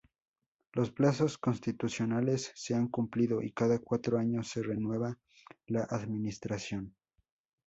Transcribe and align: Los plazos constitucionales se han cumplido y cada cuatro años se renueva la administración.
Los 0.71 0.89
plazos 0.89 1.37
constitucionales 1.37 2.51
se 2.55 2.73
han 2.73 2.87
cumplido 2.87 3.43
y 3.43 3.51
cada 3.51 3.77
cuatro 3.77 4.17
años 4.17 4.47
se 4.49 4.63
renueva 4.63 5.19
la 5.67 5.83
administración. 5.83 6.95